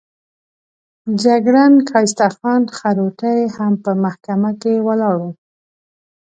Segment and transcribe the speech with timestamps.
[1.23, 5.31] جګړن ښایسته خان خروټی هم په محکمه کې ولاړ وو.